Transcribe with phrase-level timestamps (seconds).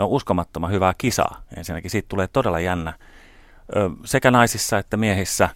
[0.00, 1.42] No uskomattoman hyvää kisaa.
[1.56, 2.92] Ensinnäkin siitä tulee todella jännä.
[4.04, 5.48] Sekä naisissa että miehissä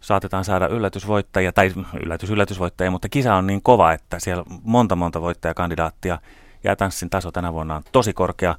[0.00, 1.72] saatetaan saada yllätysvoittajia, tai
[2.02, 6.18] yllätys yllätysvoittajia, mutta kisa on niin kova, että siellä monta monta voittajakandidaattia
[6.64, 8.54] ja tanssin taso tänä vuonna on tosi korkea.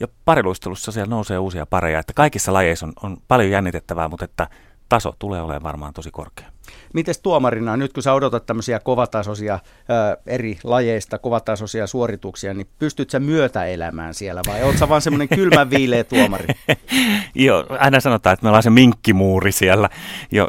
[0.00, 4.48] Ja pariluistelussa siellä nousee uusia pareja, että kaikissa lajeissa on, on paljon jännitettävää, mutta että
[4.90, 6.46] taso tulee olemaan varmaan tosi korkea.
[6.94, 9.52] Miten tuomarina, nyt kun sä odotat tämmöisiä kovatasoisia
[9.88, 15.28] ää, eri lajeista, kovatasoisia suorituksia, niin pystyt sä myötäelämään siellä vai oot sä vaan semmoinen
[15.38, 16.46] kylmän viileä tuomari?
[17.34, 19.88] Joo, aina sanotaan, että me ollaan se minkkimuuri siellä,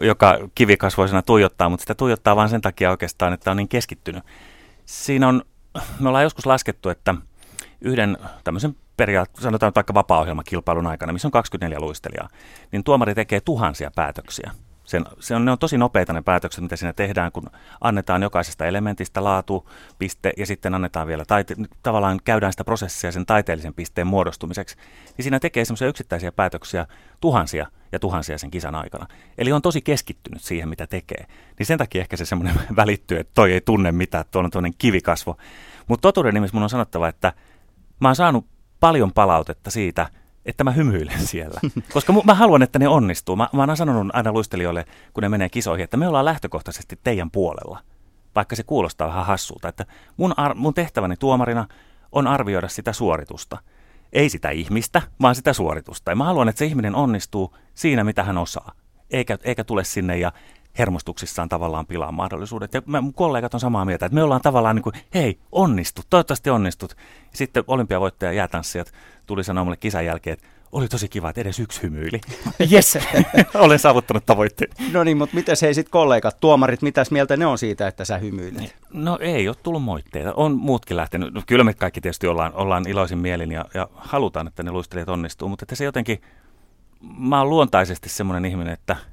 [0.01, 4.23] joka kivikasvoisena tuijottaa, mutta sitä tuijottaa vain sen takia oikeastaan, että on niin keskittynyt.
[4.85, 5.41] Siinä on,
[5.99, 7.15] me ollaan joskus laskettu, että
[7.81, 12.29] yhden tämmöisen periaatteessa, sanotaan vaikka vapaa-ohjelmakilpailun aikana, missä on 24 luistelijaa,
[12.71, 14.51] niin tuomari tekee tuhansia päätöksiä.
[14.83, 17.49] Sen, se on, ne on tosi nopeita ne päätökset, mitä siinä tehdään, kun
[17.81, 19.69] annetaan jokaisesta elementistä laatu,
[19.99, 24.75] piste ja sitten annetaan vielä, taite, tavallaan käydään sitä prosessia sen taiteellisen pisteen muodostumiseksi,
[25.17, 26.87] niin siinä tekee semmoisia yksittäisiä päätöksiä
[27.21, 29.07] tuhansia ja tuhansia sen kisan aikana.
[29.37, 31.25] Eli on tosi keskittynyt siihen, mitä tekee.
[31.59, 34.51] Niin sen takia ehkä se semmoinen välittyy, että toi ei tunne mitään, että tuo on
[34.51, 35.37] tuollainen kivikasvo.
[35.87, 37.33] Mutta totuuden nimessä mun on sanottava, että
[37.99, 40.09] mä oon saanut paljon palautetta siitä,
[40.45, 41.59] että mä hymyilen siellä.
[41.93, 43.35] Koska mä haluan, että ne onnistuu.
[43.35, 47.31] Mä, mä oon sanonut aina luistelijoille, kun ne menee kisoihin, että me ollaan lähtökohtaisesti teidän
[47.31, 47.79] puolella.
[48.35, 49.67] Vaikka se kuulostaa vähän hassulta.
[49.67, 49.85] Että
[50.17, 51.67] mun, ar- mun tehtäväni tuomarina
[52.11, 53.57] on arvioida sitä suoritusta.
[54.13, 56.11] Ei sitä ihmistä, vaan sitä suoritusta.
[56.11, 58.71] Ja mä haluan, että se ihminen onnistuu siinä, mitä hän osaa.
[59.11, 60.31] Eikä, eikä tule sinne ja
[60.77, 62.73] hermostuksissaan tavallaan pilaa mahdollisuudet.
[62.73, 66.49] Ja mun kollegat on samaa mieltä, että me ollaan tavallaan niin kuin, hei, onnistut, toivottavasti
[66.49, 66.95] onnistut.
[67.33, 68.91] Sitten olympiavoittaja jäätanssijat
[69.25, 72.21] tuli sanoa mulle kisan jälkeen, että oli tosi kiva, että edes yksi hymyili.
[72.71, 72.97] Yes,
[73.53, 74.71] olen saavuttanut tavoitteen.
[74.91, 78.17] No niin, mutta mitäs hei sitten kollegat, tuomarit, mitäs mieltä ne on siitä, että sä
[78.17, 78.75] hymyilet?
[78.93, 80.33] No ei ole tullut moitteita.
[80.33, 81.33] On muutkin lähtenyt.
[81.33, 85.09] No, kyllä me kaikki tietysti ollaan, ollaan iloisin mielin ja, ja halutaan, että ne luistelijat
[85.09, 86.21] onnistuu, mutta että se jotenkin,
[87.17, 88.95] mä oon luontaisesti semmoinen ihminen, että–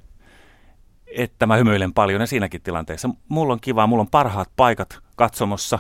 [1.16, 3.10] että mä hymyilen paljon ja siinäkin tilanteessa.
[3.28, 5.78] Mulla on kiva, mulla on parhaat paikat katsomossa.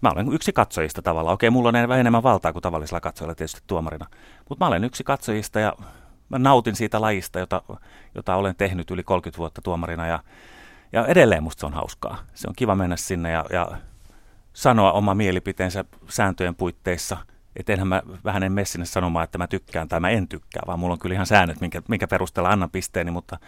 [0.00, 1.34] Mä olen yksi katsojista tavallaan.
[1.34, 4.06] Okei, mulla on enemmän valtaa kuin tavallisilla katsojilla tietysti tuomarina.
[4.48, 5.72] Mutta mä olen yksi katsojista ja
[6.28, 7.62] mä nautin siitä lajista, jota,
[8.14, 10.06] jota olen tehnyt yli 30 vuotta tuomarina.
[10.06, 10.18] Ja,
[10.92, 12.18] ja edelleen musta se on hauskaa.
[12.34, 13.68] Se on kiva mennä sinne ja, ja
[14.52, 17.16] sanoa oma mielipiteensä sääntöjen puitteissa.
[17.56, 20.62] Että enhän mä vähän en mene sinne sanomaan, että mä tykkään tai mä en tykkää,
[20.66, 23.38] vaan mulla on kyllä ihan säännöt, minkä, minkä perusteella annan pisteeni, mutta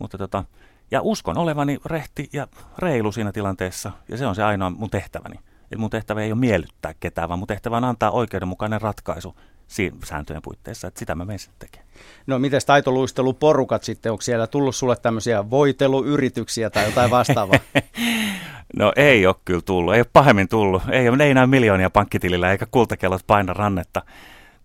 [0.00, 0.44] mutta tota,
[0.90, 2.46] ja uskon olevani rehti ja
[2.78, 5.36] reilu siinä tilanteessa, ja se on se ainoa mun tehtäväni.
[5.70, 9.34] Eli mun tehtävä ei ole miellyttää ketään, vaan mun tehtävä on antaa oikeudenmukainen ratkaisu
[9.66, 11.90] siinä sääntöjen puitteissa, että sitä mä menen sitten tekemään.
[12.26, 17.58] No miten taitoluisteluporukat sitten, onko siellä tullut sulle tämmöisiä voiteluyrityksiä tai jotain vastaavaa?
[18.78, 22.52] no ei ole kyllä tullut, ei ole pahemmin tullut, ei, ole, ei näy miljoonia pankkitilillä
[22.52, 24.02] eikä kultakellot paina rannetta.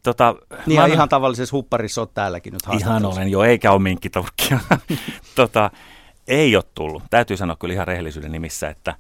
[0.04, 0.36] Tota,
[0.66, 4.60] niin ja ihan tavallisessa hupparissa olet täälläkin nyt Ihan olen jo, eikä ole minkkiturkkia.
[5.36, 5.72] tota,
[6.28, 7.04] ei ole tullut.
[7.10, 8.96] Täytyy sanoa kyllä ihan rehellisyyden nimissä, että,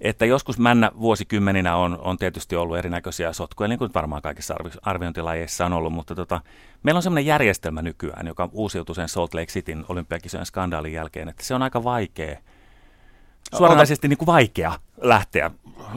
[0.00, 4.70] että joskus männä vuosikymmeninä on, on tietysti ollut erinäköisiä sotkuja, niin kuin varmaan kaikissa arvi,
[4.82, 6.40] arviointilajeissa on ollut, mutta tota,
[6.82, 11.44] meillä on sellainen järjestelmä nykyään, joka uusiutui sen Salt Lake Cityn olympiakisojen skandaalin jälkeen, että
[11.44, 12.36] se on aika vaikea–
[13.56, 15.50] suoranaisesti niin kuin vaikea lähteä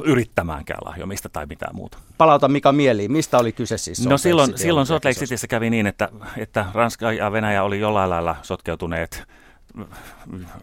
[0.04, 1.98] yrittämäänkään lahjomista tai mitään muuta.
[2.18, 5.70] Palauta Mika mieliin, mistä oli kyse siis Salt No silloin, silloin Salt Lake Cityssä kävi
[5.70, 9.24] niin, että, että Ranska ja Venäjä oli jollain lailla sotkeutuneet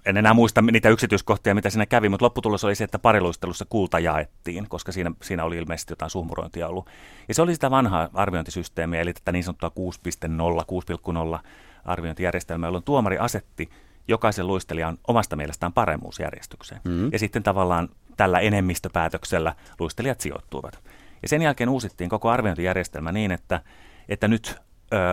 [0.06, 3.99] en enää muista niitä yksityiskohtia, mitä siinä kävi, mutta lopputulos oli se, että pariluistelussa kulta
[3.99, 6.91] jaettiin, koska siinä, siinä oli ilmeisesti jotain suhmurointia ollut.
[7.28, 11.39] Ja se oli sitä vanhaa arviointisysteemiä, eli tätä niin sanottua 6.0, 6,0
[11.84, 13.71] arviointijärjestelmää, jolloin tuomari asetti
[14.09, 16.81] jokaisen luistelijan omasta mielestään paremmuusjärjestykseen.
[16.84, 17.09] Mm-hmm.
[17.12, 20.79] Ja sitten tavallaan tällä enemmistöpäätöksellä luistelijat sijoittuivat.
[21.23, 23.61] Ja sen jälkeen uusittiin koko arviointijärjestelmä niin, että,
[24.09, 24.56] että nyt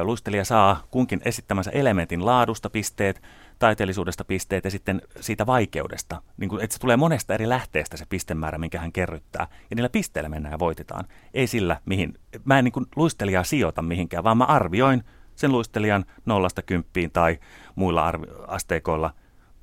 [0.04, 3.22] luistelija saa kunkin esittämänsä elementin laadusta pisteet,
[3.60, 6.22] taiteellisuudesta pisteet ja sitten siitä vaikeudesta.
[6.38, 9.48] Niin kuin, että se tulee monesta eri lähteestä se pistemäärä, minkä hän kerryttää.
[9.70, 11.06] Ja niillä pisteillä mennään ja voitetaan.
[11.34, 12.14] Ei sillä, mihin.
[12.46, 15.04] Mä en niin kuin luistelijaa sijoita mihinkään, vaan mä arvioin–
[15.40, 17.40] sen luistelijan nollasta kymppiin tai
[17.76, 19.14] muilla arvi- asteikoilla,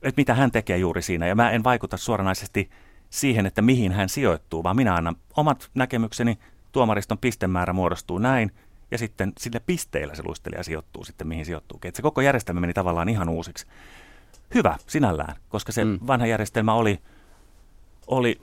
[0.03, 1.27] että mitä hän tekee juuri siinä.
[1.27, 2.71] Ja mä en vaikuta suoranaisesti
[3.11, 6.39] siihen, että mihin hän sijoittuu, vaan minä annan omat näkemykseni,
[6.73, 8.51] tuomariston pistemäärä muodostuu näin,
[8.91, 11.81] ja sitten sille pisteillä se luistelija sijoittuu sitten mihin sijoittuu.
[11.95, 13.67] Se koko järjestelmä meni tavallaan ihan uusiksi.
[14.55, 15.99] Hyvä sinällään, koska se mm.
[16.07, 17.01] vanha järjestelmä oli,
[18.07, 18.41] oli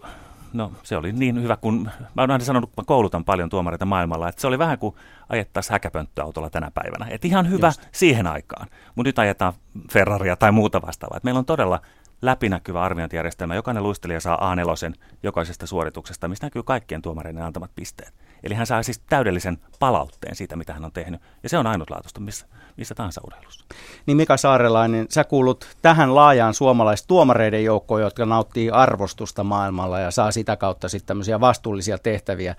[0.53, 3.85] no se oli niin hyvä kuin, mä oon aina sanonut, kun mä koulutan paljon tuomareita
[3.85, 4.95] maailmalla, että se oli vähän kuin
[5.29, 7.07] ajettaisiin häkäpönttöautolla tänä päivänä.
[7.09, 7.87] Että ihan hyvä Just.
[7.91, 9.53] siihen aikaan, mutta nyt ajetaan
[9.91, 11.17] Ferraria tai muuta vastaavaa.
[11.17, 11.81] Et meillä on todella
[12.23, 13.55] läpinäkyvä arviointijärjestelmä.
[13.55, 14.93] Jokainen luistelija saa A4
[15.23, 18.13] jokaisesta suorituksesta, mistä näkyy kaikkien tuomareiden antamat pisteet.
[18.43, 21.21] Eli hän saa siis täydellisen palautteen siitä, mitä hän on tehnyt.
[21.43, 22.45] Ja se on ainutlaatuista missä,
[22.77, 23.65] missä tahansa urheilussa.
[24.05, 30.31] Niin Mika Saarelainen, sä kuulut tähän laajaan suomalaistuomareiden joukkoon, jotka nauttii arvostusta maailmalla ja saa
[30.31, 32.55] sitä kautta sitten tämmöisiä vastuullisia tehtäviä.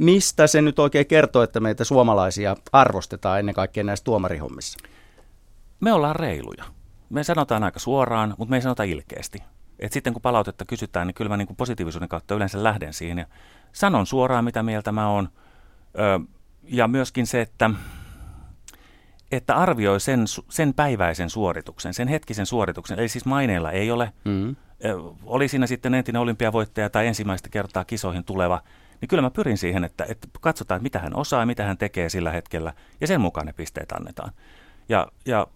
[0.00, 4.78] Mistä se nyt oikein kertoo, että meitä suomalaisia arvostetaan ennen kaikkea näissä tuomarihommissa?
[5.80, 6.75] Me ollaan reiluja.
[7.10, 9.42] Me sanotaan aika suoraan, mutta me ei sanota ilkeästi.
[9.78, 13.18] Et sitten kun palautetta kysytään, niin kyllä mä niin kuin positiivisuuden kautta yleensä lähden siihen
[13.18, 13.26] ja
[13.72, 15.28] sanon suoraan, mitä mieltä mä oon.
[15.98, 16.20] Ö,
[16.64, 17.70] ja myöskin se, että,
[19.32, 22.98] että arvioi sen, sen päiväisen suorituksen, sen hetkisen suorituksen.
[22.98, 24.12] Eli siis maineilla ei ole.
[24.24, 24.56] Mm-hmm.
[25.24, 28.62] Oli siinä sitten entinen olympiavoittaja tai ensimmäistä kertaa kisoihin tuleva,
[29.00, 32.08] niin kyllä mä pyrin siihen, että, että katsotaan, mitä hän osaa ja mitä hän tekee
[32.08, 34.32] sillä hetkellä, ja sen mukaan ne pisteet annetaan.
[34.88, 35.46] Ja, ja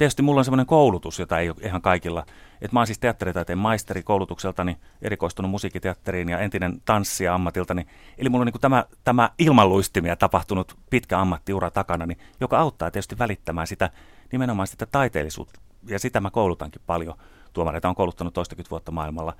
[0.00, 2.26] tietysti mulla on semmoinen koulutus, jota ei ole ihan kaikilla.
[2.60, 7.86] Et mä oon siis teatteritaiteen maisteri koulutukseltani, erikoistunut musiikkiteatteriin ja entinen tanssia ammatiltani.
[8.18, 13.18] Eli mulla on niin tämä, tämä ilmanluistimia tapahtunut pitkä ammattiura takana, niin, joka auttaa tietysti
[13.18, 13.90] välittämään sitä
[14.32, 15.60] nimenomaan sitä taiteellisuutta.
[15.86, 17.14] Ja sitä mä koulutankin paljon.
[17.52, 19.34] Tuomareita on kouluttanut toistakymmentä vuotta maailmalla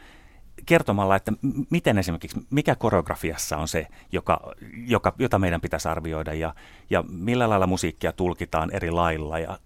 [0.67, 1.33] kertomalla, että
[1.71, 4.53] miten esimerkiksi, mikä koreografiassa on se, joka,
[4.87, 6.55] joka, jota meidän pitäisi arvioida ja,
[6.91, 9.59] ja millä lailla musiikkia tulkitaan eri lailla ja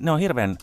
[0.00, 0.56] ne on hirveän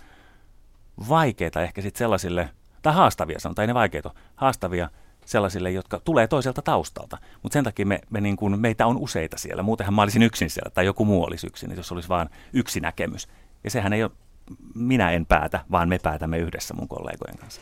[1.09, 2.49] vaikeita ehkä sitten sellaisille,
[2.81, 4.89] tai haastavia sanotaan, ei ne vaikeita, haastavia
[5.25, 7.17] sellaisille, jotka tulee toiselta taustalta.
[7.43, 9.63] Mutta sen takia me, me niin kuin, meitä on useita siellä.
[9.63, 13.27] Muutenhan mä olisin yksin siellä, tai joku muu olisi yksin, jos olisi vain yksi näkemys.
[13.63, 14.11] Ja sehän ei ole,
[14.75, 17.57] minä en päätä, vaan me päätämme yhdessä mun kollegojen kanssa.